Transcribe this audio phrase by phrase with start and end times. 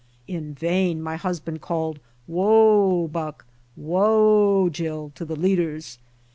[0.27, 5.99] In vain my husband called "Whoa, Buck, whoa, Jill" to the leaders.